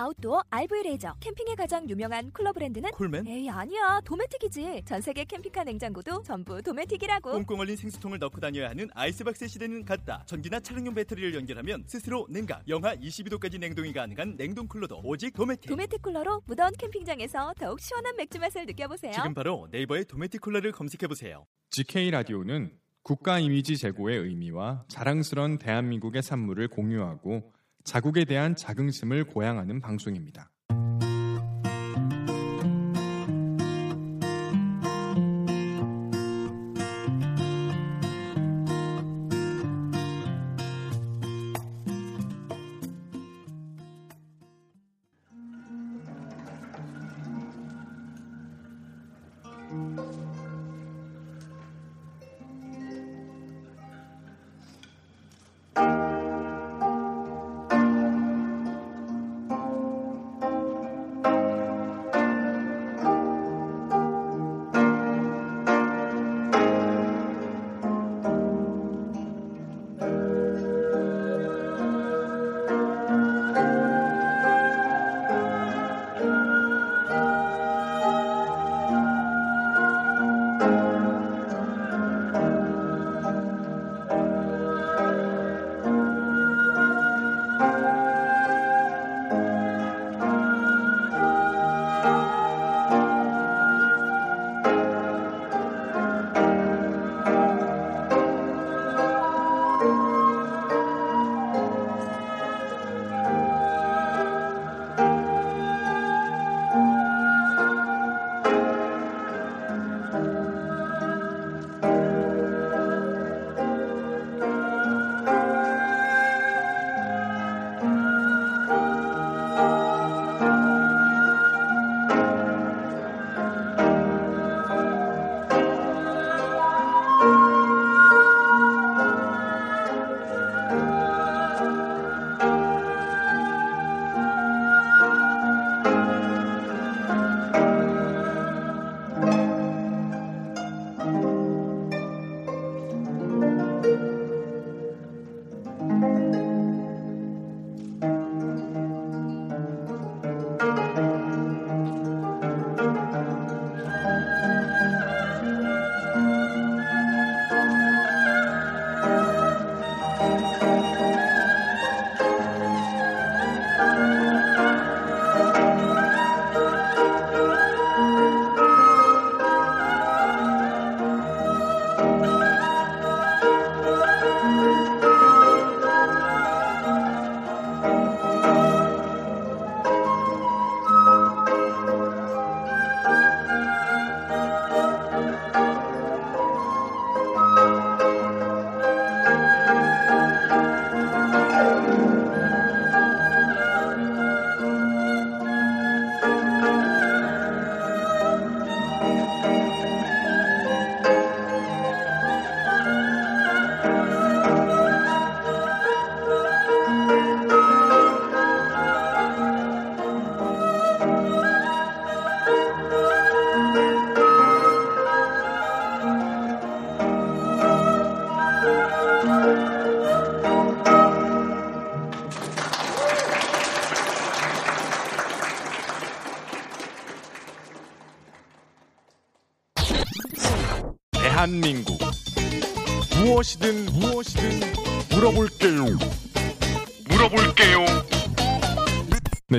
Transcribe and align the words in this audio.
아웃도어 0.00 0.44
RV 0.48 0.82
레저 0.84 1.14
캠핑에 1.20 1.54
가장 1.56 1.86
유명한 1.88 2.30
쿨러 2.30 2.52
브랜드는 2.52 2.90
콜맨? 2.92 3.26
에이 3.26 3.50
아니야 3.50 4.00
도메틱이지 4.04 4.82
전 4.86 5.02
세계 5.02 5.24
캠핑카 5.24 5.64
냉장고도 5.64 6.22
전부 6.22 6.62
도메틱이라고 6.62 7.32
꽁꽁 7.32 7.60
얼린 7.60 7.76
생수통을 7.76 8.18
넣고 8.18 8.40
다녀야 8.40 8.70
하는 8.70 8.88
아이스박스 8.94 9.46
시대는 9.46 9.84
갔다. 9.84 10.22
전기나 10.24 10.60
차량용 10.60 10.94
배터리를 10.94 11.34
연결하면 11.34 11.84
스스로 11.86 12.26
냉각, 12.30 12.66
영하 12.66 12.96
22도까지 12.96 13.58
냉동이 13.58 13.92
가능한 13.92 14.38
냉동 14.38 14.66
쿨러도 14.66 15.02
오직 15.04 15.34
도메틱. 15.34 15.68
도메틱 15.68 16.00
쿨러로 16.00 16.42
무더운 16.46 16.72
캠핑장에서 16.78 17.54
더욱 17.58 17.80
시원한 17.80 18.16
맥주 18.16 18.38
맛을 18.38 18.64
느껴보세요 18.64 19.12
지금 19.12 19.34
바로 19.34 19.68
네이버에 19.70 20.04
도메틱 20.04 20.40
쿨러를 20.40 20.72
검색해 20.72 21.08
보세요. 21.08 21.44
GK 21.70 22.10
라디오는 22.10 22.72
국가 23.02 23.38
이미지 23.38 23.76
제고의 23.76 24.18
의미와 24.18 24.84
자랑스런 24.88 25.58
대한민국의 25.58 26.22
산물을 26.22 26.68
공유하고 26.68 27.52
자국에 27.84 28.24
대한 28.24 28.54
자긍심을 28.56 29.24
고양하는 29.24 29.80
방송입니다. 29.80 30.50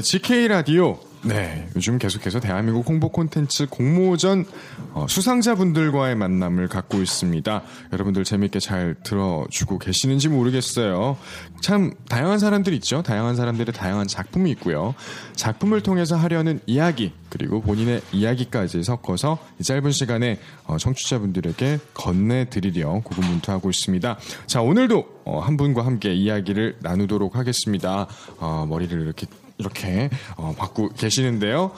네, 0.02 0.04
GK 0.04 0.48
라디오. 0.48 0.98
네, 1.24 1.70
요즘 1.76 2.00
계속해서 2.00 2.40
대한민국 2.40 2.90
홍보 2.90 3.10
콘텐츠 3.10 3.68
공모전 3.68 4.46
어, 4.94 5.06
수상자분들과의 5.08 6.16
만남을 6.16 6.68
갖고 6.68 6.98
있습니다. 6.98 7.62
여러분들 7.94 8.24
재밌게 8.24 8.60
잘 8.60 8.96
들어주고 9.04 9.78
계시는지 9.78 10.30
모르겠어요. 10.30 11.18
참 11.62 11.94
다양한 12.10 12.40
사람들 12.40 12.74
있죠. 12.74 13.04
다양한 13.04 13.36
사람들의 13.36 13.72
다양한 13.76 14.08
작품이 14.08 14.50
있고요. 14.52 14.96
작품을 15.36 15.82
통해서 15.82 16.16
하려는 16.16 16.60
이야기 16.66 17.14
그리고 17.30 17.62
본인의 17.62 18.02
이야기까지 18.12 18.82
섞어서 18.82 19.38
이 19.60 19.64
짧은 19.64 19.92
시간에 19.92 20.40
어, 20.66 20.78
청취자분들에게 20.80 21.80
건네드리려 21.94 23.02
고군분투하고 23.04 23.70
있습니다. 23.70 24.18
자, 24.48 24.62
오늘도 24.64 25.22
어, 25.26 25.40
한 25.40 25.56
분과 25.56 25.86
함께 25.86 26.16
이야기를 26.16 26.78
나누도록 26.80 27.36
하겠습니다. 27.36 28.08
어, 28.40 28.66
머리를 28.68 29.00
이렇게 29.00 29.28
이렇게 29.62 30.10
어, 30.36 30.54
받고 30.58 30.90
계시는데요. 30.90 31.72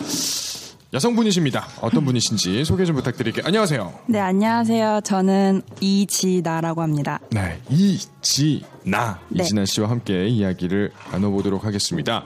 여성분이십니다. 0.94 1.68
어떤 1.82 2.06
분이신지 2.06 2.64
소개 2.66 2.86
좀 2.86 2.96
부탁드릴게요. 2.96 3.44
안녕하세요. 3.48 3.94
네, 4.08 4.20
안녕하세요. 4.20 5.02
저는 5.04 5.64
이지나라고 5.82 6.84
합니다. 6.84 7.20
네, 7.32 7.60
이지나 7.70 9.20
네. 9.30 9.44
이진아 9.44 9.66
씨와 9.66 9.90
함께 9.90 10.28
이야기를 10.28 10.92
나눠보도록 11.12 11.66
하겠습니다. 11.66 12.26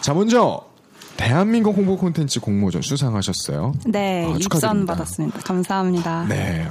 자, 0.00 0.14
먼저 0.14 0.66
대한민국 1.18 1.76
홍보 1.76 1.96
콘텐츠 1.98 2.40
공모전 2.40 2.80
수상하셨어요. 2.80 3.74
네, 3.86 4.24
아, 4.24 4.28
입선 4.28 4.40
축하드립니다. 4.40 4.94
받았습니다. 4.94 5.40
감사합니다. 5.40 6.24
네. 6.28 6.66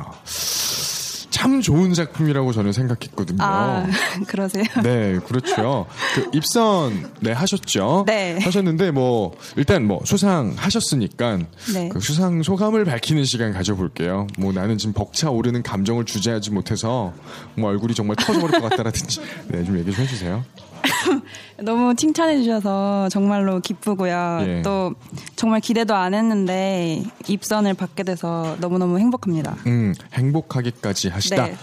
참 1.38 1.62
좋은 1.62 1.94
작품이라고 1.94 2.52
저는 2.52 2.72
생각했거든요. 2.74 3.38
아, 3.42 3.86
그러세요? 4.28 4.64
네, 4.82 5.20
그렇죠. 5.20 5.86
그 6.16 6.32
입선 6.34 7.12
네 7.20 7.32
하셨죠. 7.32 8.06
네. 8.08 8.40
하셨는데 8.42 8.90
뭐 8.90 9.38
일단 9.56 9.86
뭐 9.86 10.02
수상 10.04 10.56
하셨으니까 10.58 11.38
네. 11.76 11.90
그 11.90 12.00
수상 12.00 12.42
소감을 12.42 12.86
밝히는 12.86 13.24
시간 13.26 13.54
가져볼게요. 13.54 14.26
뭐 14.40 14.52
나는 14.52 14.80
지금 14.80 14.94
벅차 14.94 15.30
오르는 15.30 15.62
감정을 15.62 16.06
주제하지 16.06 16.50
못해서 16.50 17.14
뭐 17.54 17.70
얼굴이 17.70 17.94
정말 17.94 18.16
터져버릴 18.16 18.60
것 18.60 18.70
같다라든지 18.72 19.22
네, 19.50 19.64
좀 19.64 19.78
얘기 19.78 19.92
좀 19.92 20.04
해주세요. 20.06 20.44
너무 21.64 21.96
칭찬해 21.96 22.38
주셔서 22.38 23.10
정말로 23.10 23.60
기쁘고요. 23.60 24.40
예. 24.42 24.62
또 24.62 24.94
정말 25.36 25.60
기대도 25.60 25.96
안 25.96 26.14
했는데 26.14 27.04
입선을 27.28 27.74
받게 27.74 28.04
돼서 28.04 28.56
너무너무 28.60 29.00
행복합니다. 29.00 29.56
음, 29.66 29.94
행복하기까지 30.14 31.10
하시다. 31.10 31.46
네. 31.46 31.56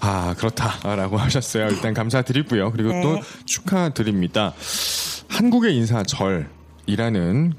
아, 0.00 0.34
그렇다라고 0.36 1.16
하셨어요. 1.18 1.68
일단 1.68 1.94
감사드리고요. 1.94 2.72
그리고 2.72 2.90
네. 2.90 3.02
또 3.02 3.18
축하드립니다. 3.46 4.52
한국의 5.28 5.76
인사절이라는 5.76 7.54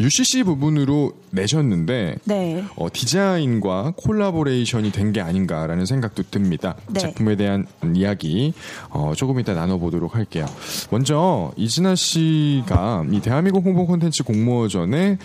UCC 0.00 0.42
부분으로 0.44 1.12
내셨는데 1.30 2.16
네. 2.24 2.64
어, 2.76 2.88
디자인과 2.92 3.94
콜라보레이션이 3.96 4.92
된 4.92 5.08
게 5.08 5.22
아닌가라는 5.22 5.86
생각도 5.86 6.22
듭니다. 6.30 6.76
네. 6.88 7.00
작품에 7.00 7.34
대한 7.36 7.66
이야기 7.94 8.52
어, 8.90 9.14
조금 9.16 9.40
이따 9.40 9.54
나눠보도록 9.54 10.14
할게요. 10.16 10.44
먼저 10.90 11.50
이진아 11.56 11.94
씨가 11.94 13.06
이 13.10 13.20
대한민국 13.20 13.64
홍보 13.64 13.86
콘텐츠 13.86 14.22
공모전에 14.22 15.16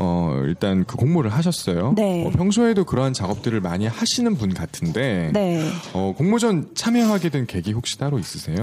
어, 0.00 0.42
일단 0.44 0.84
그 0.84 0.96
공모를 0.96 1.32
하셨어요. 1.32 1.92
네. 1.96 2.24
어, 2.24 2.30
평소에도 2.30 2.84
그러한 2.84 3.12
작업들을 3.12 3.60
많이 3.60 3.88
하시는 3.88 4.32
분 4.36 4.54
같은데 4.54 5.30
네. 5.32 5.68
어, 5.92 6.14
공모전 6.16 6.70
참여하게 6.76 7.30
된 7.30 7.46
계기 7.46 7.72
혹시 7.72 7.98
따로 7.98 8.20
있으세요? 8.20 8.58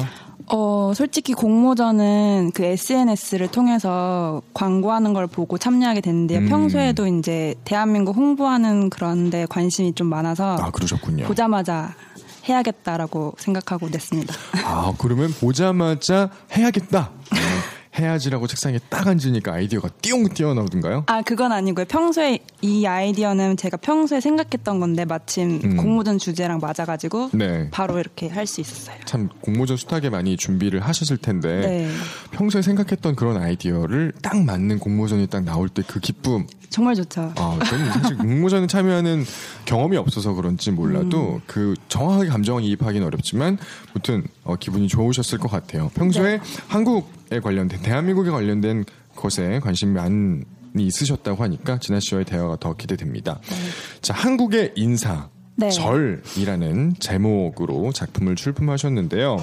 어, 0.47 0.93
솔직히 0.95 1.33
공모전은 1.33 2.51
그 2.53 2.63
SNS를 2.63 3.49
통해서 3.49 4.41
광고하는 4.53 5.13
걸 5.13 5.27
보고 5.27 5.57
참여하게 5.57 5.99
됐는데요. 5.99 6.39
음. 6.39 6.47
평소에도 6.47 7.05
이제 7.07 7.53
대한민국 7.65 8.15
홍보하는 8.15 8.89
그런 8.89 9.29
데 9.29 9.45
관심이 9.49 9.93
좀 9.93 10.07
많아서 10.07 10.55
아 10.55 10.71
그러셨군요. 10.71 11.25
보자마자 11.25 11.93
해야겠다라고 12.47 13.33
생각하고 13.39 13.89
냈습니다. 13.89 14.33
아 14.63 14.93
그러면 14.97 15.33
보자마자 15.33 16.29
해야겠다. 16.55 17.09
음, 17.97 18.03
해야지라고 18.03 18.47
책상에 18.47 18.79
딱 18.89 19.07
앉으니까 19.07 19.53
아이디어가 19.53 19.89
띠용 20.01 20.29
뛰어나오던가요? 20.29 21.03
아, 21.07 21.21
그건 21.21 21.51
아니고요. 21.51 21.85
평소에 21.85 22.39
이 22.65 22.85
아이디어는 22.87 23.57
제가 23.57 23.77
평소에 23.77 24.19
생각했던 24.21 24.79
건데 24.79 25.05
마침 25.05 25.59
음. 25.63 25.77
공모전 25.77 26.17
주제랑 26.17 26.59
맞아가지고 26.59 27.29
네. 27.33 27.69
바로 27.69 27.99
이렇게 27.99 28.27
할 28.27 28.47
수 28.47 28.59
있었어요. 28.61 28.95
참 29.05 29.29
공모전 29.41 29.77
수탁에 29.77 30.09
많이 30.09 30.35
준비를 30.37 30.79
하셨을 30.79 31.17
텐데 31.17 31.59
네. 31.61 31.89
평소에 32.31 32.61
생각했던 32.63 33.15
그런 33.15 33.37
아이디어를 33.37 34.13
딱 34.21 34.37
맞는 34.43 34.79
공모전이 34.79 35.27
딱 35.27 35.43
나올 35.43 35.69
때 35.69 35.83
그 35.85 35.99
기쁨 35.99 36.47
정말 36.69 36.95
좋죠. 36.95 37.31
아 37.37 37.59
저는 37.69 37.91
사실 37.91 38.17
공모전에 38.17 38.67
참여하는 38.67 39.23
경험이 39.65 39.97
없어서 39.97 40.33
그런지 40.33 40.71
몰라도 40.71 41.39
그 41.45 41.75
정확하게 41.87 42.29
감정을 42.29 42.63
이입하기는 42.63 43.05
어렵지만 43.05 43.57
무튼 43.93 44.23
어, 44.43 44.55
기분이 44.55 44.87
좋으셨을 44.87 45.37
것 45.37 45.49
같아요 45.49 45.89
평소에 45.93 46.39
한국에 46.67 47.39
관련된 47.39 47.81
대한민국에 47.81 48.29
관련된 48.31 48.85
것에 49.15 49.59
관심이 49.63 49.93
많이 49.93 50.41
있으셨다고 50.83 51.43
하니까 51.43 51.79
진아 51.79 51.99
씨와의 51.99 52.25
대화가 52.25 52.57
더 52.59 52.75
기대됩니다 52.75 53.39
자 54.01 54.13
한국의 54.13 54.73
인사 54.75 55.29
네. 55.57 55.69
절이라는 55.69 56.95
제목으로 56.99 57.93
작품을 57.93 58.35
출품하셨는데요. 58.35 59.37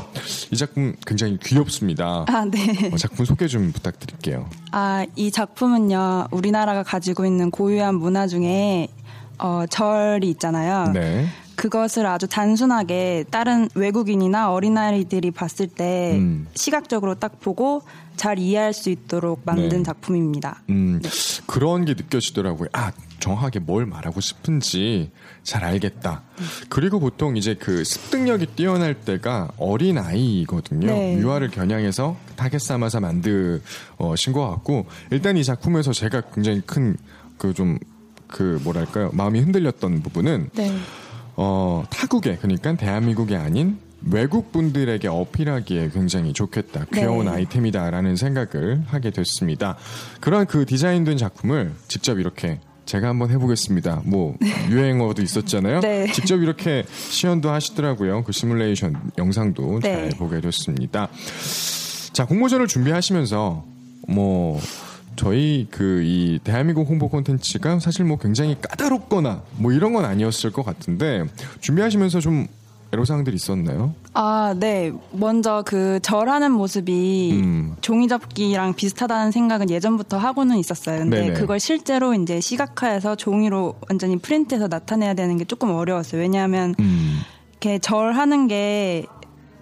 이 0.50 0.56
작품 0.56 0.94
굉장히 1.06 1.38
귀엽습니다. 1.42 2.26
아, 2.28 2.44
네. 2.44 2.90
어, 2.92 2.96
작품 2.98 3.24
소개 3.24 3.46
좀 3.46 3.72
부탁드릴게요. 3.72 4.48
아, 4.72 5.06
이 5.16 5.30
작품은요, 5.30 6.28
우리나라가 6.30 6.82
가지고 6.82 7.24
있는 7.24 7.50
고유한 7.50 7.94
문화 7.94 8.26
중에, 8.26 8.88
어, 9.38 9.64
절이 9.70 10.28
있잖아요. 10.30 10.92
네. 10.92 11.26
그것을 11.62 12.06
아주 12.06 12.26
단순하게 12.26 13.24
다른 13.30 13.68
외국인이나 13.76 14.50
어린아이들이 14.50 15.30
봤을 15.30 15.68
때 15.68 16.16
음. 16.16 16.48
시각적으로 16.56 17.14
딱 17.14 17.38
보고 17.38 17.82
잘 18.16 18.40
이해할 18.40 18.72
수 18.72 18.90
있도록 18.90 19.42
만든 19.44 19.78
네. 19.78 19.82
작품입니다. 19.84 20.60
음, 20.70 21.00
그런 21.46 21.84
게 21.84 21.94
느껴지더라고요. 21.94 22.68
아, 22.72 22.90
정확하게 23.20 23.60
뭘 23.60 23.86
말하고 23.86 24.20
싶은지 24.20 25.12
잘 25.44 25.62
알겠다. 25.62 26.22
그리고 26.68 26.98
보통 26.98 27.36
이제 27.36 27.54
그 27.54 27.84
습득력이 27.84 28.46
뛰어날 28.56 28.94
때가 28.94 29.52
어린 29.56 29.98
아이거든요. 29.98 30.88
네. 30.88 31.16
유아를 31.18 31.52
겨냥해서 31.52 32.16
타겟 32.34 32.58
삼아서 32.58 32.98
만드신 32.98 34.32
것 34.32 34.50
같고 34.50 34.86
일단 35.12 35.36
이 35.36 35.44
작품에서 35.44 35.92
제가 35.92 36.22
굉장히 36.32 36.60
큰 36.62 36.96
그 37.42 37.52
좀그 37.52 38.60
뭐랄까요 38.62 39.10
마음이 39.12 39.40
흔들렸던 39.40 40.02
부분은 40.02 40.50
네. 40.54 40.72
어, 41.36 41.84
타국에 41.90 42.36
그러니까 42.36 42.74
대한민국이 42.74 43.36
아닌 43.36 43.78
외국 44.04 44.52
분들에게 44.52 45.06
어필하기에 45.08 45.90
굉장히 45.90 46.32
좋겠다 46.32 46.86
귀여운 46.92 47.26
네. 47.26 47.32
아이템이다라는 47.32 48.16
생각을 48.16 48.82
하게 48.86 49.10
됐습니다. 49.10 49.76
그런 50.20 50.46
그 50.46 50.66
디자인된 50.66 51.16
작품을 51.16 51.72
직접 51.88 52.18
이렇게 52.18 52.60
제가 52.84 53.08
한번 53.08 53.30
해보겠습니다. 53.30 54.02
뭐 54.04 54.36
유행어도 54.68 55.22
있었잖아요. 55.22 55.80
네. 55.80 56.10
직접 56.12 56.42
이렇게 56.42 56.84
시연도 56.88 57.50
하시더라고요. 57.50 58.24
그 58.24 58.32
시뮬레이션 58.32 59.12
영상도 59.18 59.80
잘 59.80 60.08
네. 60.08 60.16
보게 60.16 60.40
됐습니다. 60.40 61.08
자 62.12 62.26
공모전을 62.26 62.66
준비하시면서 62.66 63.64
뭐 64.08 64.60
저희 65.16 65.66
그 65.70 66.02
이 66.02 66.38
대한민국 66.42 66.88
홍보 66.88 67.08
콘텐츠가 67.08 67.78
사실 67.78 68.04
뭐 68.04 68.18
굉장히 68.18 68.56
까다롭거나 68.60 69.42
뭐 69.56 69.72
이런 69.72 69.92
건 69.92 70.04
아니었을 70.04 70.52
것 70.52 70.64
같은데 70.64 71.24
준비하시면서 71.60 72.20
좀 72.20 72.46
애로사항들이 72.92 73.34
있었나요? 73.34 73.94
아, 74.12 74.54
네. 74.58 74.92
먼저 75.12 75.62
그 75.64 75.98
절하는 76.02 76.52
모습이 76.52 77.40
음. 77.42 77.76
종이접기랑 77.80 78.74
비슷하다는 78.74 79.32
생각은 79.32 79.70
예전부터 79.70 80.18
하고는 80.18 80.58
있었어요. 80.58 80.98
근데 80.98 81.20
네네. 81.22 81.32
그걸 81.32 81.58
실제로 81.58 82.12
이제 82.12 82.40
시각화해서 82.40 83.16
종이로 83.16 83.76
완전히 83.88 84.18
프린트해서 84.18 84.68
나타내야 84.68 85.14
되는 85.14 85.38
게 85.38 85.46
조금 85.46 85.70
어려웠어요. 85.70 86.20
왜냐하면 86.20 86.74
음. 86.80 87.20
이렇게 87.52 87.78
절하는 87.78 88.46
게 88.46 89.06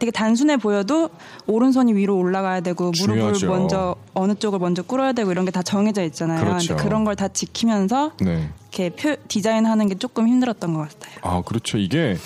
되게 0.01 0.11
단순해 0.11 0.57
보여도 0.57 1.11
오른손이 1.47 1.93
위로 1.95 2.17
올라가야 2.19 2.61
되고 2.63 2.91
무릎을 2.91 2.95
중요하죠. 3.35 3.49
먼저 3.49 3.97
어느 4.15 4.35
쪽을 4.35 4.59
먼저 4.59 4.83
꿇어야 4.83 5.13
되고 5.13 5.31
이런 5.31 5.45
게 5.45 5.51
다 5.51 5.63
정해져 5.63 6.03
있잖아요. 6.05 6.41
그렇죠. 6.45 6.77
그런 6.77 7.05
걸 7.05 7.15
다 7.15 7.29
지키면서 7.29 8.13
네. 8.21 8.49
이렇게 8.73 8.91
표, 8.91 9.17
디자인하는 9.29 9.89
게 9.89 9.95
조금 9.97 10.27
힘들었던 10.29 10.73
것 10.75 10.89
같아요. 10.89 11.15
아, 11.23 11.43
그렇죠. 11.43 11.77
이게 11.77 12.17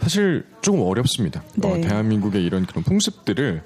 사실 0.00 0.44
조금 0.60 0.80
어렵습니다. 0.80 1.42
네. 1.56 1.70
어, 1.70 1.80
대한민국의 1.80 2.42
이런 2.44 2.66
그런 2.66 2.82
풍습들을 2.84 3.62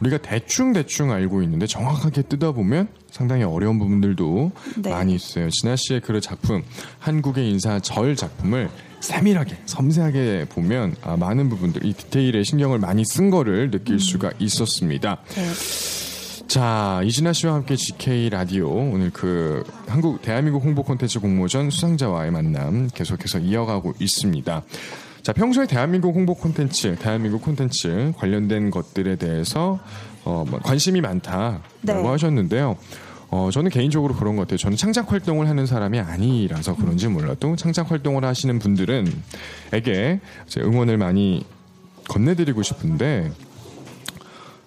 우리가 0.00 0.18
대충 0.18 0.72
대충 0.72 1.12
알고 1.12 1.42
있는데 1.42 1.66
정확하게 1.66 2.22
뜯어 2.22 2.52
보면 2.52 2.88
상당히 3.10 3.44
어려운 3.44 3.78
부분들도 3.78 4.50
네. 4.82 4.90
많이 4.90 5.14
있어요. 5.14 5.48
진아 5.50 5.76
씨의 5.76 6.00
그 6.00 6.20
작품, 6.20 6.62
한국의 6.98 7.48
인사 7.50 7.78
절 7.80 8.16
작품을 8.16 8.68
세밀하게, 9.00 9.56
섬세하게 9.66 10.46
보면 10.50 10.96
아, 11.02 11.16
많은 11.16 11.48
부분들, 11.48 11.84
이 11.84 11.92
디테일에 11.92 12.42
신경을 12.42 12.78
많이 12.78 13.04
쓴 13.04 13.30
거를 13.30 13.70
느낄 13.70 13.94
음. 13.94 13.98
수가 13.98 14.32
있었습니다. 14.38 15.18
네. 15.28 16.46
자, 16.48 17.02
이진아 17.04 17.34
씨와 17.34 17.54
함께 17.54 17.76
GK 17.76 18.30
라디오 18.30 18.70
오늘 18.70 19.10
그 19.10 19.62
한국 19.86 20.22
대한민국 20.22 20.64
홍보 20.64 20.82
콘텐츠 20.82 21.20
공모전 21.20 21.68
수상자와의 21.68 22.30
만남 22.30 22.88
계속해서 22.94 23.38
이어가고 23.40 23.92
있습니다. 24.00 24.62
자, 25.22 25.32
평소에 25.34 25.66
대한민국 25.66 26.14
홍보 26.14 26.34
콘텐츠, 26.34 26.96
대한민국 26.96 27.42
콘텐츠 27.42 28.12
관련된 28.16 28.70
것들에 28.70 29.16
대해서 29.16 29.78
어, 30.24 30.44
뭐 30.48 30.58
관심이 30.60 31.02
많다라고 31.02 31.62
네. 31.82 32.08
하셨는데요. 32.08 32.78
어, 33.30 33.50
저는 33.52 33.70
개인적으로 33.70 34.14
그런 34.14 34.36
것 34.36 34.42
같아요. 34.42 34.56
저는 34.56 34.76
창작 34.76 35.12
활동을 35.12 35.48
하는 35.48 35.66
사람이 35.66 36.00
아니라서 36.00 36.74
그런지 36.76 37.08
몰라도 37.08 37.56
창작 37.56 37.90
활동을 37.90 38.24
하시는 38.24 38.58
분들은 38.58 39.12
에게 39.72 40.20
응원을 40.56 40.96
많이 40.96 41.44
건네드리고 42.08 42.62
싶은데 42.62 43.30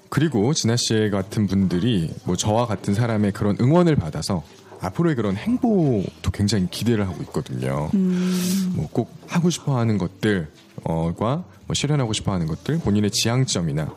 그리고 0.09 0.53
진아 0.53 0.75
씨 0.75 1.09
같은 1.11 1.47
분들이 1.47 2.13
뭐 2.25 2.35
저와 2.35 2.67
같은 2.67 2.93
사람의 2.93 3.31
그런 3.31 3.57
응원을 3.59 3.95
받아서 3.95 4.43
앞으로의 4.81 5.15
그런 5.15 5.37
행보도 5.37 6.31
굉장히 6.33 6.67
기대를 6.69 7.07
하고 7.07 7.21
있거든요. 7.23 7.89
음. 7.93 8.73
뭐꼭 8.75 9.15
하고 9.27 9.49
싶어 9.49 9.77
하는 9.77 9.97
것들과 9.97 10.47
뭐 10.83 11.73
실현하고 11.73 12.13
싶어 12.13 12.33
하는 12.33 12.47
것들, 12.47 12.79
본인의 12.79 13.11
지향점이나 13.11 13.93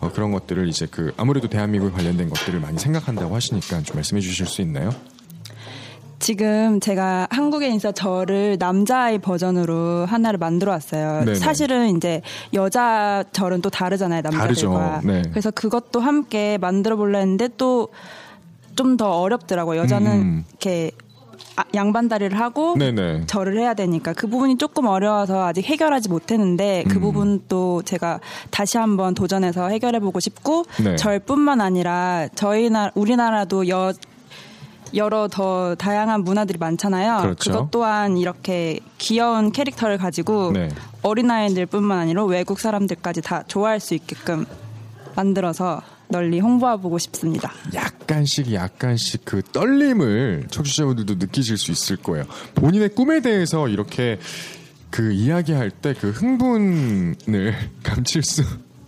어, 0.00 0.10
그런 0.12 0.32
것들을 0.32 0.68
이제 0.68 0.86
그 0.90 1.12
아무래도 1.16 1.48
대한민국 1.48 1.94
관련된 1.94 2.28
것들을 2.28 2.60
많이 2.60 2.78
생각한다고 2.78 3.34
하시니까 3.34 3.82
좀 3.82 3.96
말씀해 3.96 4.20
주실 4.20 4.46
수 4.46 4.62
있나요? 4.62 4.90
지금 6.18 6.80
제가 6.80 7.28
한국에 7.30 7.68
있어 7.74 7.92
저를 7.92 8.56
남자아이 8.58 9.18
버전으로 9.18 10.06
하나를 10.06 10.38
만들어 10.38 10.72
왔어요. 10.72 11.24
네네. 11.24 11.34
사실은 11.34 11.96
이제 11.96 12.22
여자 12.54 13.22
절은 13.32 13.60
또 13.60 13.68
다르잖아요, 13.68 14.22
남자들과. 14.22 15.02
네. 15.04 15.22
그래서 15.30 15.50
그것도 15.50 16.00
함께 16.00 16.56
만들어 16.58 16.96
볼라 16.96 17.18
했는데 17.18 17.48
또 17.56 17.88
좀 18.76 18.96
더 18.96 19.20
어렵더라고요. 19.20 19.80
여자는 19.80 20.12
음. 20.12 20.44
이렇게 20.50 20.92
아, 20.98 21.05
양반다리를 21.74 22.38
하고 22.38 22.74
네네. 22.76 23.26
절을 23.26 23.58
해야 23.58 23.74
되니까 23.74 24.12
그 24.12 24.26
부분이 24.26 24.58
조금 24.58 24.86
어려워서 24.86 25.44
아직 25.44 25.64
해결하지 25.64 26.08
못했는데 26.08 26.84
그 26.88 26.96
음. 26.96 27.00
부분도 27.00 27.82
제가 27.82 28.20
다시 28.50 28.78
한번 28.78 29.14
도전해서 29.14 29.68
해결해 29.68 30.00
보고 30.00 30.20
싶고 30.20 30.64
네. 30.82 30.96
절뿐만 30.96 31.60
아니라 31.60 32.28
저희 32.34 32.70
나 32.70 32.90
우리나라도 32.94 33.68
여 33.68 33.92
여러 34.94 35.28
더 35.28 35.74
다양한 35.74 36.22
문화들이 36.22 36.58
많잖아요. 36.58 37.18
그렇죠. 37.22 37.52
것 37.52 37.70
또한 37.70 38.16
이렇게 38.16 38.78
귀여운 38.98 39.50
캐릭터를 39.50 39.98
가지고 39.98 40.52
네. 40.52 40.68
어린아이들뿐만 41.02 41.98
아니라 41.98 42.24
외국 42.24 42.60
사람들까지 42.60 43.22
다 43.22 43.42
좋아할 43.46 43.80
수 43.80 43.94
있게끔 43.94 44.46
만들어서 45.14 45.82
널리 46.08 46.40
홍보해보고 46.40 46.98
싶습니다. 46.98 47.52
약간씩 47.74 48.52
약간씩 48.52 49.24
그 49.24 49.42
떨림을 49.52 50.46
청취자분들도 50.50 51.14
느끼실 51.16 51.56
수 51.58 51.72
있을 51.72 51.96
거예요. 51.96 52.24
본인의 52.54 52.90
꿈에 52.90 53.20
대해서 53.20 53.68
이렇게 53.68 54.18
그 54.90 55.12
이야기할 55.12 55.70
때 55.70 55.94
그 55.94 56.10
흥분을 56.10 57.54
감출 57.82 58.22
수 58.22 58.42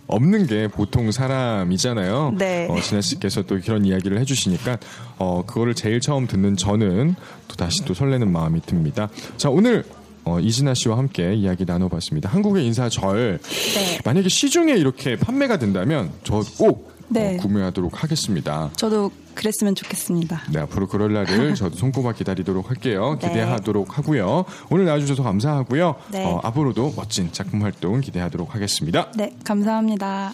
없는 0.07 0.47
게 0.47 0.67
보통 0.67 1.11
사람이잖아요. 1.11 2.33
네. 2.37 2.67
어, 2.69 2.79
진아 2.79 3.01
씨께서 3.01 3.43
또 3.43 3.59
그런 3.61 3.85
이야기를 3.85 4.19
해주시니까 4.21 4.77
어, 5.17 5.43
그거를 5.45 5.75
제일 5.75 5.99
처음 5.99 6.25
듣는 6.25 6.55
저는 6.57 7.15
또 7.47 7.55
다시 7.55 7.83
또 7.85 7.93
설레는 7.93 8.31
마음이 8.31 8.61
듭니다. 8.65 9.09
자 9.37 9.49
오늘 9.49 9.83
어, 10.23 10.39
이진아 10.39 10.73
씨와 10.73 10.97
함께 10.97 11.33
이야기 11.33 11.65
나눠봤습니다. 11.65 12.29
한국의 12.29 12.65
인사절 12.65 13.39
네. 13.41 13.99
만약에 14.03 14.29
시중에 14.29 14.73
이렇게 14.73 15.15
판매가 15.15 15.57
된다면 15.59 16.11
저 16.23 16.43
꼭 16.57 16.89
네. 17.09 17.37
구매하도록 17.37 18.03
하겠습니다. 18.03 18.69
저도 18.75 19.11
그랬으면 19.33 19.75
좋겠습니다. 19.75 20.43
네, 20.51 20.59
앞으로 20.59 20.87
그럴 20.87 21.13
날을 21.13 21.55
저도 21.55 21.75
손꼽아 21.75 22.13
기다리도록 22.13 22.69
할게요. 22.69 23.17
네. 23.21 23.27
기대하도록 23.27 23.97
하고요. 23.97 24.45
오늘 24.69 24.85
나와주셔서 24.85 25.23
감사하고요. 25.23 25.95
네. 26.11 26.25
어, 26.25 26.39
앞으로도 26.43 26.93
멋진 26.95 27.31
작품 27.31 27.63
활동 27.63 28.01
기대하도록 28.01 28.53
하겠습니다. 28.53 29.11
네, 29.15 29.35
감사합니다. 29.43 30.33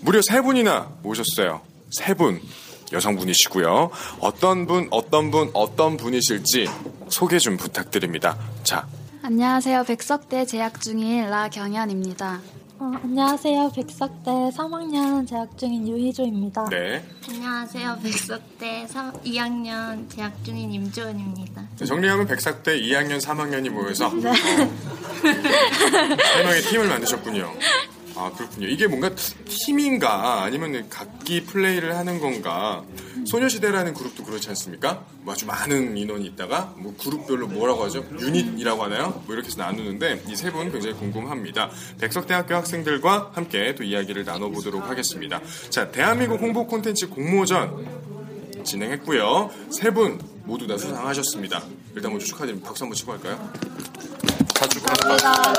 무려 0.00 0.20
세 0.28 0.40
분이나 0.40 0.90
모셨어요. 1.02 1.60
세 1.90 2.14
분. 2.14 2.40
여성분이시고요. 2.92 3.90
어떤 4.20 4.66
분, 4.66 4.86
어떤 4.90 5.30
분, 5.30 5.50
어떤 5.54 5.96
분이실지 5.96 6.66
소개 7.08 7.38
좀 7.38 7.56
부탁드립니다. 7.56 8.36
자, 8.64 8.86
안녕하세요. 9.22 9.84
백석대 9.84 10.44
재학 10.44 10.80
중인 10.80 11.30
라경연입니다. 11.30 12.40
어, 12.82 12.90
안녕하세요. 13.04 13.70
백석대 13.76 14.30
3학년 14.56 15.24
재학 15.24 15.56
중인 15.56 15.86
유희조입니다. 15.86 16.64
네. 16.68 17.04
안녕하세요. 17.28 18.00
백석대 18.02 18.88
3, 18.88 19.12
2학년 19.22 20.10
재학 20.10 20.44
중인 20.44 20.72
임주원입니다. 20.72 21.62
정리하면 21.86 22.26
백삭대 22.26 22.80
2학년, 22.80 23.20
3학년이 23.20 23.68
모여서 23.70 24.08
어, 24.10 24.10
세 24.10 24.26
명의 26.42 26.60
팀을 26.62 26.88
만드셨군요. 26.88 27.52
아 28.14 28.30
그렇군요. 28.36 28.68
이게 28.68 28.86
뭔가 28.86 29.10
팀인가 29.46 30.42
아니면 30.42 30.88
각기 30.90 31.44
플레이를 31.44 31.96
하는 31.96 32.20
건가? 32.20 32.82
소녀시대라는 33.26 33.94
그룹도 33.94 34.24
그렇지 34.24 34.48
않습니까? 34.50 35.04
뭐 35.20 35.32
아주 35.34 35.46
많은 35.46 35.96
인원이 35.96 36.26
있다가 36.26 36.74
뭐 36.76 36.94
그룹별로 37.00 37.46
뭐라고 37.48 37.84
하죠? 37.84 38.04
유닛이라고 38.20 38.82
하나요? 38.84 39.22
뭐 39.26 39.34
이렇게 39.34 39.46
해서 39.48 39.62
나누는데 39.62 40.24
이 40.28 40.32
세 40.34 40.50
분 40.50 40.70
굉장히 40.72 40.94
궁금합니다. 40.96 41.70
백석대학교 42.00 42.54
학생들과 42.54 43.30
함께 43.34 43.74
또 43.76 43.84
이야기를 43.84 44.24
나눠보도록 44.24 44.88
하겠습니다. 44.88 45.40
자, 45.70 45.90
대한민국 45.90 46.40
홍보 46.40 46.66
콘텐츠 46.66 47.08
공모전 47.08 48.02
진행했고요. 48.64 49.50
세 49.70 49.90
분 49.90 50.20
모두 50.44 50.66
다 50.66 50.76
수상하셨습니다. 50.76 51.62
일단 51.94 52.10
먼저 52.10 52.26
축하드립니다. 52.26 52.68
박수 52.68 52.84
한번 52.84 52.96
치고 52.96 53.12
할까요? 53.12 53.52
다 54.54 54.66
축하합니다. 54.68 55.52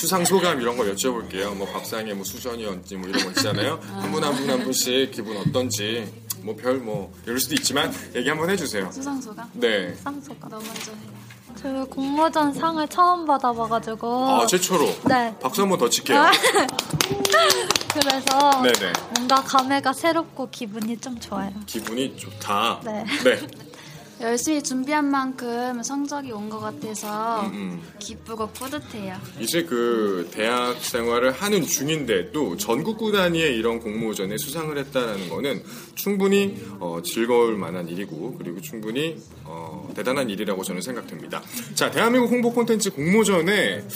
수상 0.00 0.24
소감 0.24 0.58
이런 0.62 0.78
거 0.78 0.84
여쭤볼게요. 0.84 1.54
뭐 1.54 1.66
밥상에 1.66 2.14
뭐 2.14 2.24
수전이었지 2.24 2.96
뭐 2.96 3.08
이런 3.10 3.22
거 3.22 3.28
있잖아요. 3.30 3.78
한 3.82 4.10
분 4.10 4.24
한 4.24 4.34
분 4.34 4.48
한 4.48 4.64
분씩 4.64 5.10
기분 5.10 5.36
어떤지 5.36 6.10
뭐 6.40 6.56
별뭐 6.56 7.12
이럴 7.26 7.38
수도 7.38 7.54
있지만 7.56 7.92
얘기 8.16 8.28
한번 8.30 8.48
해주세요. 8.48 8.90
수상 8.92 9.20
소감? 9.20 9.50
네. 9.52 9.94
상소가. 10.02 10.48
너 10.48 10.56
먼저 10.58 10.92
해요. 10.92 11.20
저 11.60 11.84
공모전 11.84 12.54
상을 12.54 12.88
처음 12.88 13.26
받아봐가지고. 13.26 14.24
아 14.40 14.46
최초로. 14.46 14.86
네. 15.06 15.34
박수 15.42 15.60
한번 15.60 15.78
더 15.78 15.90
칠게요. 15.90 16.24
그래서 17.92 18.62
네네. 18.62 18.92
뭔가 19.16 19.42
감회가 19.42 19.92
새롭고 19.92 20.48
기분이 20.50 20.96
좀 20.98 21.20
좋아요. 21.20 21.52
기분이 21.66 22.16
좋다. 22.16 22.80
네. 22.84 23.04
네. 23.24 23.38
열심히 24.20 24.62
준비한 24.62 25.10
만큼 25.10 25.82
성적이 25.82 26.32
온 26.32 26.50
것 26.50 26.58
같아서 26.60 27.42
음. 27.52 27.80
기쁘고 27.98 28.48
뿌듯해요. 28.48 29.16
이제 29.38 29.62
그 29.64 30.28
대학 30.32 30.76
생활을 30.82 31.30
하는 31.30 31.62
중인데도 31.62 32.56
전국 32.56 32.98
구 32.98 33.12
단위의 33.12 33.56
이런 33.56 33.78
공모전에 33.80 34.36
수상을 34.36 34.76
했다는 34.76 35.28
거는 35.28 35.62
충분히 35.94 36.60
어, 36.80 37.00
즐거울 37.04 37.56
만한 37.56 37.88
일이고 37.88 38.34
그리고 38.36 38.60
충분히 38.60 39.16
어, 39.44 39.88
대단한 39.94 40.28
일이라고 40.28 40.64
저는 40.64 40.82
생각됩니다. 40.82 41.40
자, 41.74 41.90
대한민국 41.90 42.30
홍보 42.30 42.52
콘텐츠 42.52 42.90
공모전에 42.90 43.86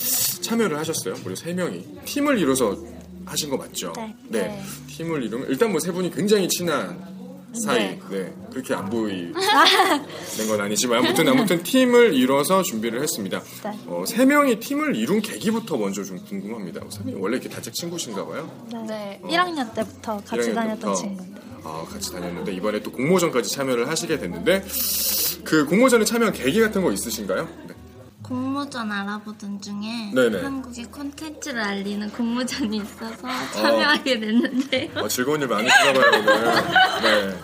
참여를 0.40 0.78
하셨어요. 0.78 1.14
무려 1.22 1.34
세 1.34 1.52
명이 1.52 1.84
팀을 2.04 2.38
이뤄서 2.38 2.78
하신 3.26 3.50
거 3.50 3.56
맞죠? 3.56 3.92
네. 3.96 4.14
네. 4.28 4.62
팀을 4.88 5.22
이루면 5.24 5.48
일단 5.50 5.70
뭐 5.70 5.80
세 5.80 5.90
분이 5.92 6.10
굉장히 6.12 6.48
친한 6.48 7.13
사이. 7.54 7.78
네. 7.78 8.00
네. 8.10 8.34
그렇게 8.50 8.74
안 8.74 8.88
보이는 8.90 9.32
건 9.32 10.60
아니지만 10.60 10.98
아무튼 11.04 11.28
아무튼 11.28 11.62
팀을 11.62 12.14
이뤄서 12.14 12.62
준비를 12.62 13.02
했습니다. 13.02 13.40
네. 13.64 13.78
어, 13.86 14.04
세 14.06 14.24
명이 14.24 14.60
팀을 14.60 14.96
이룬 14.96 15.20
계기부터 15.22 15.76
먼저 15.76 16.02
좀 16.04 16.18
궁금합니다. 16.24 16.80
세 16.90 17.00
명이 17.04 17.20
원래 17.20 17.36
이렇게 17.36 17.48
다책 17.48 17.74
친구신가 17.74 18.26
봐요? 18.26 18.50
네. 18.72 18.82
네. 18.86 19.20
1학년 19.24 19.72
때부터 19.74 20.16
같이 20.26 20.50
1학년 20.50 20.54
다녔던 20.54 20.78
때부터. 20.80 20.94
친구인데. 20.94 21.40
아, 21.64 21.86
같이 21.90 22.12
다녔는데 22.12 22.52
이번에 22.52 22.80
또 22.82 22.92
공모전까지 22.92 23.50
참여를 23.50 23.88
하시게 23.88 24.18
됐는데 24.18 24.64
그 25.44 25.64
공모전에 25.66 26.04
참여한 26.04 26.34
계기 26.34 26.60
같은 26.60 26.82
거 26.82 26.92
있으신가요? 26.92 27.48
네. 27.68 27.74
공모전 28.24 28.90
알아보던 28.90 29.60
중에 29.60 30.10
네네. 30.14 30.40
한국의 30.40 30.86
콘텐츠를 30.86 31.60
알리는 31.60 32.10
공모전이 32.10 32.78
있어서 32.78 33.28
참여하게 33.52 34.18
됐는데요. 34.18 34.90
어, 34.96 35.08
즐거운 35.08 35.42
일 35.42 35.46
많으신가 35.48 35.92
봐요, 35.92 36.10
오늘. 36.20 36.24
네. 37.02 37.40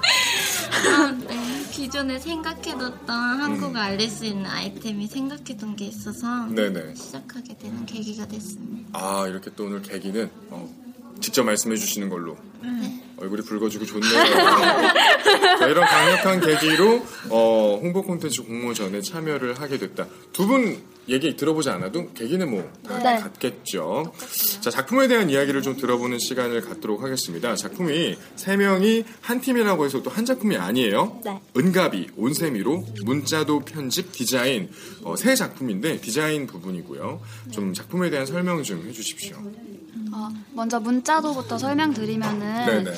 아, 0.88 1.10
네. 1.28 1.66
기존에 1.70 2.18
생각해뒀던 2.18 3.08
한국을 3.08 3.78
알릴 3.78 4.08
수 4.08 4.25
있는 4.25 4.46
아이템이 4.46 5.06
생각해둔 5.06 5.76
게 5.76 5.84
있어서 5.87 6.46
네네. 6.46 6.94
시작하게 6.94 7.58
되는 7.58 7.84
계기가 7.84 8.26
됐습니다. 8.26 8.88
아, 8.92 9.26
이렇게 9.28 9.50
또 9.54 9.66
오늘 9.66 9.82
계기는 9.82 10.30
어, 10.49 10.75
직접 11.20 11.44
말씀해 11.44 11.76
주시는 11.76 12.08
걸로. 12.08 12.38
네. 12.62 13.00
얼굴이 13.20 13.42
붉어지고 13.42 13.84
좋네요. 13.84 14.10
자, 15.58 15.66
이런 15.66 15.84
강력한 15.84 16.40
계기로 16.40 17.04
어, 17.30 17.78
홍보 17.82 18.02
콘텐츠 18.02 18.42
공모전에 18.42 19.00
참여를 19.02 19.60
하게 19.60 19.78
됐다. 19.78 20.06
두 20.32 20.46
분 20.46 20.82
얘기 21.08 21.34
들어보지 21.34 21.70
않아도 21.70 22.12
계기는 22.12 22.48
뭐다 22.50 22.98
네. 23.02 23.20
같겠죠. 23.20 24.12
자, 24.60 24.70
작품에 24.70 25.08
대한 25.08 25.28
이야기를 25.28 25.60
좀 25.62 25.76
들어보는 25.76 26.18
시간을 26.20 26.60
갖도록 26.60 27.02
하겠습니다. 27.02 27.56
작품이 27.56 28.16
세 28.36 28.56
명이 28.56 29.04
한 29.20 29.40
팀이라고 29.40 29.84
해서 29.86 30.02
또 30.02 30.10
한 30.10 30.24
작품이 30.24 30.56
아니에요. 30.56 31.20
네. 31.24 31.40
은가비, 31.56 32.10
온세미로, 32.16 32.84
문자도 33.04 33.60
편집, 33.60 34.12
디자인 34.12 34.70
어, 35.02 35.16
세 35.16 35.34
작품인데 35.34 36.00
디자인 36.00 36.46
부분이고요. 36.46 37.20
좀 37.52 37.72
작품에 37.74 38.10
대한 38.10 38.26
설명 38.26 38.62
좀 38.62 38.84
해주십시오. 38.86 39.36
어, 40.12 40.28
먼저 40.52 40.78
문자도부터 40.80 41.58
설명드리면은 41.58 42.66
네네. 42.66 42.92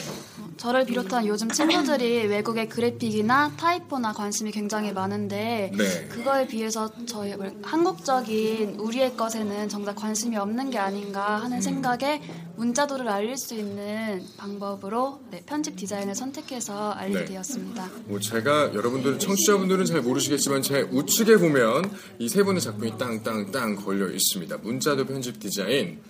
어, 0.52 0.56
저를 0.56 0.84
비롯한 0.84 1.26
요즘 1.26 1.48
친구들이 1.48 2.26
외국의 2.26 2.68
그래픽이나 2.68 3.52
타이포나 3.56 4.12
관심이 4.12 4.50
굉장히 4.50 4.92
많은데 4.92 5.70
네. 5.76 6.08
그거에 6.08 6.46
비해서 6.46 6.90
저희 7.06 7.34
한국적인 7.62 8.76
우리의 8.80 9.16
것에는 9.16 9.68
정작 9.68 9.94
관심이 9.96 10.36
없는 10.36 10.70
게 10.70 10.78
아닌가 10.78 11.36
하는 11.36 11.58
음. 11.58 11.60
생각에 11.60 12.20
문자도를 12.56 13.08
알릴 13.08 13.36
수 13.36 13.54
있는 13.54 14.22
방법으로 14.36 15.20
네, 15.30 15.42
편집 15.46 15.76
디자인을 15.76 16.14
선택해서 16.14 16.90
알리게 16.90 17.20
네. 17.20 17.24
되었습니다. 17.26 17.90
뭐 18.06 18.18
제가 18.20 18.74
여러분들 18.74 19.18
청취자분들은 19.18 19.84
잘 19.84 20.02
모르시겠지만 20.02 20.62
제 20.62 20.82
우측에 20.82 21.36
보면 21.36 21.90
이 22.18 22.32
세 22.32 22.42
분의 22.42 22.62
작품이 22.62 22.96
땅땅땅 22.96 23.76
걸려 23.76 24.08
있습니다. 24.08 24.56
문자도 24.56 25.04
편집 25.04 25.38
디자인 25.38 26.00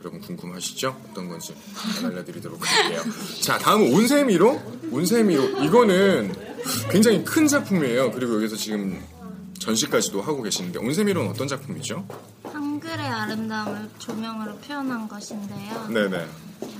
여러분 0.00 0.20
궁금하시죠? 0.20 0.96
어떤 1.10 1.28
건지 1.28 1.54
알려드리도록 2.02 2.60
할게요. 2.60 3.02
자 3.42 3.58
다음은 3.58 3.92
온세미로 3.92 4.60
온세미로 4.90 5.64
이거는 5.64 6.34
굉장히 6.90 7.24
큰 7.24 7.46
작품이에요. 7.46 8.10
그리고 8.12 8.36
여기서 8.36 8.56
지금 8.56 9.00
전시까지도 9.58 10.22
하고 10.22 10.42
계시는데 10.42 10.78
온세미로는 10.78 11.30
어떤 11.30 11.46
작품이죠? 11.46 12.06
한글의 12.44 13.06
아름다움을 13.06 13.90
조명으로 13.98 14.56
표현한 14.56 15.06
것인데요. 15.06 15.88
네네. 15.88 16.26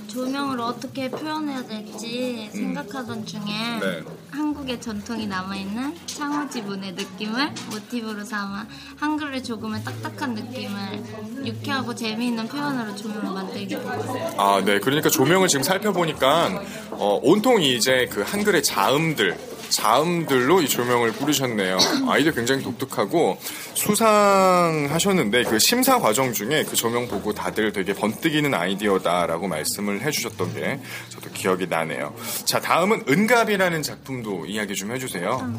조명으로 0.07 0.65
어떻게 0.65 1.09
표현해야 1.09 1.65
될지 1.65 2.49
생각하던 2.51 3.25
중에 3.25 3.39
음. 3.39 3.79
네. 3.79 4.03
한국의 4.31 4.81
전통이 4.81 5.27
남아있는 5.27 5.95
창호지 6.05 6.63
문의 6.63 6.93
느낌을 6.93 7.53
모티브로 7.71 8.23
삼아 8.25 8.67
한글의 8.97 9.43
조금의 9.43 9.83
딱딱한 9.83 10.33
느낌을 10.33 11.45
유쾌하고 11.45 11.95
재미있는 11.95 12.47
표현으로 12.47 12.95
조명을 12.95 13.31
만들게 13.31 13.79
되었어요. 13.79 14.33
아, 14.37 14.61
네. 14.63 14.79
그러니까 14.79 15.09
조명을 15.09 15.47
지금 15.47 15.63
살펴보니까 15.63 16.61
어, 16.91 17.19
온통 17.23 17.61
이제 17.61 18.07
그 18.11 18.21
한글의 18.21 18.63
자음들 18.63 19.37
자음들로 19.71 20.61
이 20.61 20.67
조명을 20.67 21.13
뿌리셨네요. 21.13 21.77
아이디어 22.07 22.33
굉장히 22.33 22.61
독특하고 22.61 23.37
수상하셨는데 23.73 25.43
그 25.43 25.57
심사 25.59 25.97
과정 25.99 26.33
중에 26.33 26.63
그 26.63 26.75
조명 26.75 27.07
보고 27.07 27.33
다들 27.33 27.71
되게 27.71 27.93
번뜩이는 27.93 28.53
아이디어다라고 28.53 29.47
말씀을 29.47 30.01
해주셨던 30.01 30.53
게 30.53 30.79
저도 31.09 31.31
기억이 31.31 31.67
나네요. 31.67 32.13
자 32.45 32.59
다음은 32.59 33.05
은갑이라는 33.07 33.81
작품도 33.81 34.45
이야기 34.45 34.75
좀 34.75 34.91
해주세요. 34.91 35.53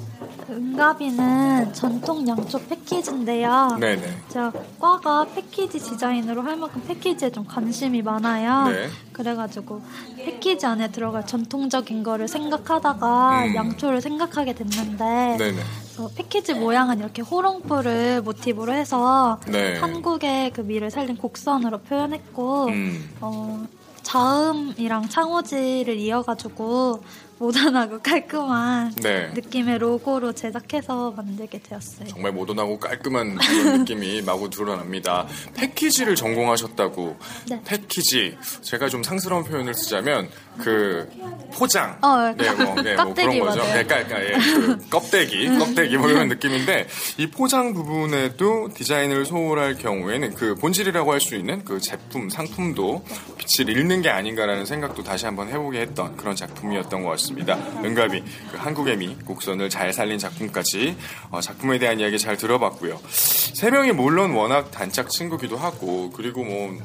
은가비는 0.51 1.73
전통 1.73 2.29
양초 2.29 2.61
패키지인데요. 2.67 3.79
네네. 3.81 4.17
제가 4.29 4.53
과가 4.79 5.27
패키지 5.35 5.79
디자인으로 5.79 6.43
할 6.43 6.57
만큼 6.57 6.83
패키지에 6.87 7.31
좀 7.31 7.45
관심이 7.47 8.03
많아요. 8.03 8.69
네. 8.69 8.89
그래가지고 9.13 9.83
패키지 10.17 10.67
안에 10.67 10.91
들어갈 10.91 11.27
전통적인 11.27 12.03
거를 12.03 12.29
생각하다가 12.29 13.45
음. 13.45 13.55
양초를 13.55 14.02
생각하게 14.03 14.55
됐는데 14.55 15.37
네네. 15.39 15.63
어, 15.99 16.11
패키지 16.15 16.55
모양은 16.55 16.99
이렇게 16.99 17.23
호롱불을 17.23 18.23
모티브로 18.23 18.73
해서 18.73 19.41
네. 19.47 19.77
한국의 19.79 20.51
그 20.53 20.61
미를 20.61 20.91
살린 20.91 21.17
곡선으로 21.17 21.79
표현했고 21.79 22.67
음. 22.67 23.11
어, 23.21 23.67
자음이랑 24.03 25.09
창호지를 25.09 25.97
이어가지고 25.97 27.03
모던하고 27.39 28.01
깔끔한 28.03 28.95
네. 29.03 29.29
느낌의 29.35 29.79
로고로 29.79 30.33
제작해서 30.33 31.11
만들게 31.13 31.61
되었어요. 31.61 32.07
정말 32.09 32.33
모던하고 32.33 32.79
깔끔한 32.79 33.39
느낌이 33.79 34.23
마구 34.23 34.49
드러납니다. 34.49 35.27
패키지를 35.55 36.15
전공하셨다고. 36.15 37.17
네. 37.51 37.61
패키지. 37.65 38.37
제가 38.61 38.89
좀 38.89 39.03
상스러운 39.03 39.45
표현을 39.45 39.75
쓰자면 39.75 40.29
그 40.59 41.09
포장. 41.55 41.99
어, 42.03 42.33
네, 42.37 42.51
뭐, 42.53 42.83
네, 42.83 42.95
뭐 42.95 43.15
그런 43.15 43.39
거죠. 43.41 43.63
네, 43.63 43.85
그러니까 43.85 44.25
예, 44.25 44.33
그 44.33 44.89
껍데기, 44.91 45.47
껍데기 45.59 45.97
뭐 45.97 46.09
이런 46.09 46.29
느낌인데 46.29 46.87
이 47.19 47.27
포장 47.27 47.73
부분에도 47.75 48.69
디자인을 48.75 49.25
소홀할 49.27 49.77
경우에는 49.77 50.35
그 50.35 50.55
본질이라고 50.57 51.13
할 51.13 51.23
수 51.23 51.37
있는 51.37 51.65
그 51.65 51.79
제품, 51.79 52.29
상품도 52.29 53.05
빛을 53.39 53.71
잃는 53.71 54.03
게 54.03 54.11
아닌가라는 54.11 54.67
생각도 54.67 55.05
다시 55.05 55.25
한번 55.25 55.49
해보게 55.49 55.81
했던 55.81 56.17
그런 56.17 56.35
작품이었던 56.35 57.03
것 57.03 57.11
같습니다. 57.11 57.55
은갑이 57.85 58.25
그 58.51 58.57
한국의 58.57 58.97
미 58.97 59.17
곡선을 59.25 59.71
잘 59.71 59.93
살린 59.93 60.19
작품까지 60.19 60.97
어, 61.31 61.41
작품에 61.41 61.79
대한 61.79 62.01
이야기 62.01 62.19
잘 62.19 62.37
들어봤고요. 62.37 63.01
세 63.09 63.71
명이 63.71 63.93
물론 63.93 64.33
워낙 64.33 64.73
단짝 64.73 65.11
친구기도 65.11 65.57
하고 65.57 66.11
그리고 66.11 66.43
뭐 66.43 66.77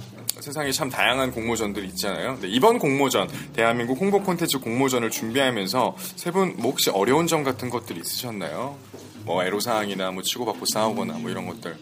세상에 0.42 0.72
참 0.72 0.90
다양한 0.90 1.32
공모전들이 1.32 1.88
있잖아요. 1.90 2.34
근데 2.34 2.48
이번 2.48 2.80
공모전 2.80 3.28
대한민국 3.54 4.00
홍보 4.00 4.22
콘텐츠 4.24 4.60
공모전을 4.60 5.10
준비하면서 5.12 5.96
세 6.16 6.32
분 6.32 6.56
뭐 6.58 6.72
혹시 6.72 6.90
어려운 6.90 7.28
점 7.28 7.44
같은 7.44 7.70
것들이 7.70 8.00
있으셨나요? 8.02 8.78
뭐 9.26 9.44
애로사항이나 9.44 10.12
뭐 10.12 10.24
치고받고 10.24 10.66
싸우거나 10.66 11.14
뭐 11.16 11.30
이런 11.30 11.48
것들. 11.48 11.78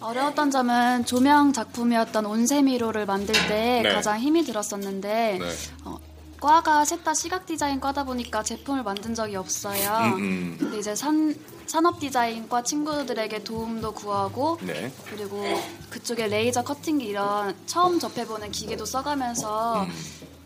어려웠던 0.00 0.50
점은 0.50 1.04
조명 1.04 1.52
작품이었던 1.52 2.26
온세미로를 2.26 3.06
만들 3.06 3.34
때 3.48 3.80
네. 3.84 3.88
가장 3.92 4.18
힘이 4.18 4.44
들었었는데 4.44 5.38
네. 5.40 5.44
어, 5.84 5.96
과가 6.40 6.84
셋 6.84 7.02
다 7.04 7.14
시각 7.14 7.46
디자인 7.46 7.80
과다 7.80 8.04
보니까 8.04 8.42
제품을 8.42 8.82
만든 8.82 9.14
적이 9.14 9.36
없어요. 9.36 10.14
음, 10.14 10.18
음. 10.18 10.56
근데 10.58 10.78
이제 10.78 10.94
산, 10.94 11.34
산업 11.66 11.98
디자인과 12.00 12.62
친구들에게 12.62 13.42
도움도 13.44 13.92
구하고 13.94 14.58
네. 14.62 14.92
그리고 15.10 15.42
그쪽에 15.90 16.26
레이저 16.28 16.62
커팅기 16.62 17.06
이런 17.06 17.54
처음 17.66 17.98
접해보는 17.98 18.50
기계도 18.50 18.84
써가면서 18.84 19.82
음. 19.82 19.92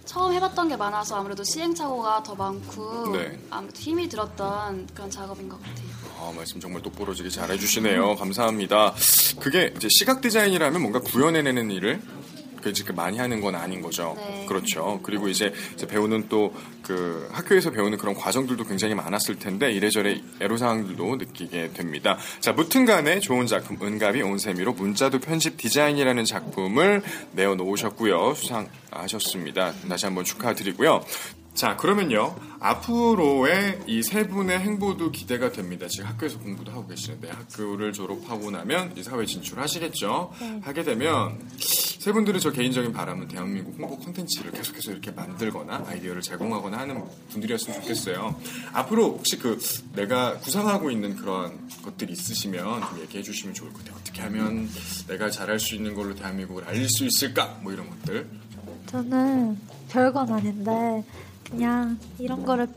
처음 0.05 0.33
해봤던 0.33 0.69
게 0.69 0.77
많아서 0.77 1.17
아무래도 1.17 1.45
시행착오가 1.45 2.23
더 2.23 2.35
많고 2.35 3.13
네. 3.13 3.39
아무래도 3.51 3.79
힘이 3.79 4.09
들었던 4.09 4.89
그런 4.95 5.11
작업인 5.11 5.49
것 5.49 5.61
같아요. 5.61 5.87
아, 6.21 6.33
말씀 6.35 6.61
정말 6.61 6.83
똑부러지게 6.83 7.29
잘 7.31 7.51
해주시네요. 7.51 8.17
감사합니다. 8.17 8.95
그게 9.41 9.73
이제 9.77 9.89
시각 9.91 10.21
디자인이라면 10.21 10.81
뭔가 10.81 11.01
구현해내는 11.01 11.71
일을 11.71 12.01
그 12.63 12.73
지금 12.73 12.95
많이 12.95 13.19
하는 13.19 13.41
건 13.41 13.55
아닌 13.55 13.83
거죠. 13.83 14.15
네. 14.17 14.47
그렇죠. 14.49 15.01
그리고 15.03 15.29
이제, 15.29 15.53
이제 15.75 15.87
배우는 15.87 16.29
또 16.29 16.53
그 16.83 17.29
학교에서 17.33 17.71
배우는 17.71 17.97
그런 17.99 18.15
과정들도 18.15 18.65
굉장히 18.65 18.95
많았을 18.95 19.39
텐데 19.39 19.73
이래저래 19.73 20.21
애로사항들도 20.41 21.17
느끼게 21.17 21.73
됩니다. 21.73 22.19
자, 22.41 22.53
무튼간에 22.53 23.21
좋은 23.21 23.47
작품 23.47 23.79
은갑이 23.81 24.23
온 24.23 24.39
세미로 24.39 24.73
문자도 24.73 25.21
편집 25.21 25.57
디자인이라는 25.57 26.25
작품을 26.25 27.03
내어놓으셨고요. 27.33 28.35
수상하셨습니다. 28.35 29.73
다시 29.89 30.07
한번 30.07 30.25
축하드리고요. 30.25 31.05
자, 31.55 31.77
그러면요. 31.77 32.35
앞으로의 32.61 33.81
이 33.87 34.03
세 34.03 34.27
분의 34.27 34.59
행보도 34.61 35.11
기대가 35.11 35.51
됩니다. 35.53 35.87
지금 35.89 36.07
학교에서 36.07 36.39
공부도 36.39 36.71
하고 36.73 36.87
계시는데 36.87 37.29
학교를 37.31 37.93
졸업하고 37.93 38.51
나면 38.51 38.93
이 38.97 39.03
사회 39.03 39.27
진출하시겠죠? 39.27 40.33
하게 40.63 40.83
되면 40.83 41.39
세 41.59 42.13
분들은 42.13 42.41
저 42.41 42.51
개인적인 42.53 42.93
바람은 42.93 43.29
대한민국 43.29 43.79
홍보 43.79 43.99
콘텐츠를 43.99 44.51
계속해서 44.53 44.93
이렇게 44.93 45.11
만들거나 45.11 45.85
아이디어를 45.87 46.23
제공하거나 46.23 46.79
하는 46.79 47.05
분들이었으면 47.31 47.81
좋겠어요. 47.83 48.41
앞으로 48.73 49.05
혹시 49.19 49.39
그 49.39 49.59
내가 49.95 50.39
구상하고 50.39 50.91
있는 50.91 51.15
그런 51.17 51.69
것들이 51.85 52.13
있으시면 52.13 52.81
좀 52.89 53.01
얘기해 53.03 53.23
주시면 53.23 53.55
좋을 53.55 53.73
것 53.73 53.81
같아요. 53.81 53.97
어떻게 54.01 54.23
하면 54.23 54.69
내가 55.09 55.31
잘할 55.31 55.59
수 55.61 55.75
있는 55.75 55.95
걸로 55.95 56.15
대한민국을 56.15 56.65
알릴 56.65 56.89
수 56.89 57.05
있을까? 57.05 57.59
뭐 57.63 57.73
이런 57.73 57.89
것들. 57.91 58.27
저는 58.87 59.59
별건 59.91 60.33
아닌데 60.33 61.05
그냥 61.53 61.99
이런 62.19 62.45
거를? 62.45 62.69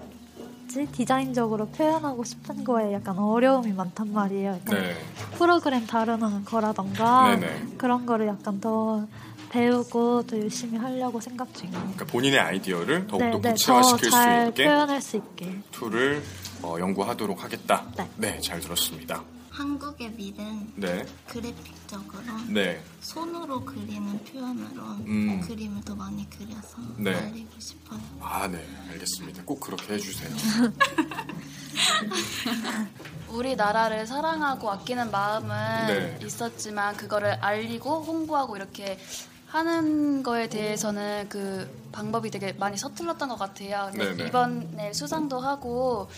디자인적으로 0.92 1.68
표현하고 1.68 2.26
싶은 2.26 2.66
거에 2.66 2.92
약간 2.92 3.18
어려움이 3.18 3.72
많단 3.72 4.12
말이에요. 4.12 4.60
네. 4.70 4.98
프로그램 5.38 5.86
다루는 5.88 6.44
거라던가 6.44 7.38
네네. 7.38 7.78
그런 7.78 8.06
거를 8.06 8.28
약간 8.28 8.60
더 8.60 9.08
배우고 9.52 10.24
더 10.28 10.38
열심히 10.38 10.78
하려고 10.78 11.22
생각 11.22 11.54
중이에요. 11.54 11.80
그러니까 11.80 12.06
본인의 12.06 12.40
아이디어를 12.40 13.08
더욱더 13.08 13.26
네, 13.26 13.40
네, 13.42 13.52
구체화시킬 13.52 14.06
수 14.06 14.12
더잘 14.12 14.48
있게 14.50 14.66
표현할 14.66 15.02
수 15.02 15.16
있게. 15.16 15.56
tool을 15.72 16.22
어, 16.62 16.76
연구하도록 16.78 17.42
하겠다. 17.42 17.86
네. 18.18 18.40
잘 18.42 18.60
들었습니다. 18.60 19.24
한국의 19.56 20.12
밀은 20.12 20.74
네, 20.76 21.06
그래픽적으로 21.28 22.22
네, 22.50 22.84
손으로 23.00 23.64
그리는 23.64 24.22
표현으로 24.26 24.82
음. 25.06 25.40
그림을 25.48 25.82
더 25.86 25.96
많이 25.96 26.30
그려서 26.30 26.78
네. 26.98 27.16
알리고 27.16 27.58
싶어요. 27.58 28.02
아, 28.20 28.50
네, 28.50 28.68
알겠습니다. 28.92 29.44
꼭 29.46 29.62
그렇게 29.62 29.94
해주세요. 29.94 30.36
우리나라를 33.30 34.06
사랑하고 34.06 34.72
아끼는 34.72 35.10
마음은 35.10 35.88
네. 35.88 36.20
있었지만 36.26 36.98
그거를 36.98 37.38
알리고 37.40 38.04
홍보하고 38.04 38.58
이렇게 38.58 39.00
하는 39.48 40.22
거에 40.22 40.50
대해서는 40.50 41.30
그 41.30 41.88
방법이 41.94 42.30
되게 42.30 42.52
많이 42.54 42.78
서툴렀던 42.78 43.30
것 43.30 43.38
같아요. 43.38 43.90
네네. 43.94 44.28
이번에 44.28 44.92
수상도 44.92 45.40
하고 45.40 46.10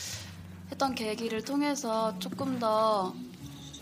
했던 0.71 0.95
계기를 0.95 1.43
통해서 1.43 2.17
조금 2.19 2.58
더 2.58 3.13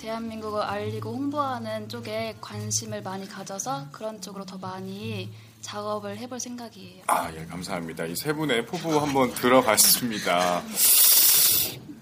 대한민국을 0.06 0.62
알리고 0.62 1.12
홍보하는 1.12 1.90
쪽에 1.90 2.36
관심을 2.40 3.02
많이 3.02 3.28
가져서 3.28 3.88
그런 3.92 4.22
쪽으로 4.22 4.46
더 4.46 4.58
많이 4.60 5.32
작업을 5.62 6.20
해볼 6.20 6.40
생각이에요. 6.40 7.04
아, 7.08 7.32
예, 7.36 7.44
감사합니다. 7.46 8.06
이 8.06 8.16
세 8.16 8.32
분의 8.32 8.68
포부 8.68 9.00
한번 9.02 9.34
들어봤습니다. 9.34 10.62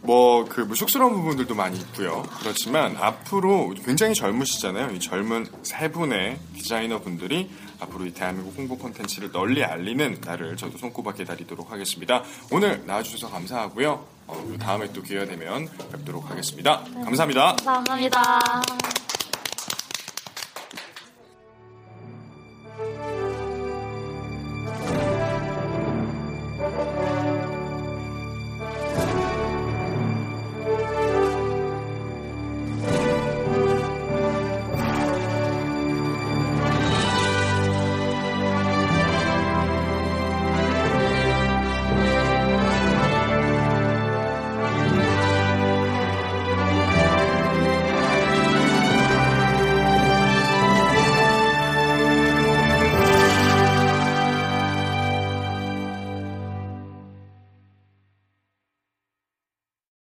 뭐, 0.02 0.44
그, 0.50 0.60
뭐, 0.62 0.76
쑥스러운 0.76 1.14
부분들도 1.14 1.56
많이 1.56 1.80
있고요. 1.80 2.24
그렇지만, 2.42 2.98
앞으로 2.98 3.74
굉장히 3.86 4.14
젊으시잖아요. 4.14 4.92
이 4.92 5.00
젊은 5.00 5.46
세 5.64 5.90
분의 5.90 6.38
디자이너 6.56 7.00
분들이 7.00 7.50
앞으로 7.80 8.06
이 8.06 8.14
대한민국 8.14 8.54
홍보 8.58 8.78
콘텐츠를 8.78 9.32
널리 9.32 9.64
알리는 9.64 10.20
날을 10.26 10.58
저도 10.58 10.78
손꼽아 10.78 11.14
기다리도록 11.14 11.72
하겠습니다. 11.72 12.22
오늘 12.52 12.86
나와주셔서 12.86 13.30
감사하고요. 13.32 14.06
어, 14.28 14.56
다음에 14.60 14.92
또 14.94 15.02
기회가 15.02 15.26
되면 15.26 15.68
뵙도록 15.92 16.30
하겠습니다. 16.30 16.84
감사합니다. 17.04 17.56
감사합니다. 17.64 18.64